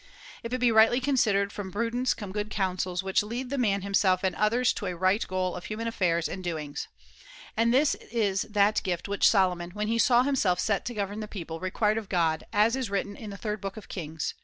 [0.41, 4.23] If it be rightly considered, from prudence come good counsels which lead the man himself
[4.23, 6.87] and others to a right goal of human affairs] and doings.
[7.55, 11.27] And this is that gift which Solomon, when he saw himself set to govern the
[11.27, 14.33] people, required of God, as is written in the third book of Kings.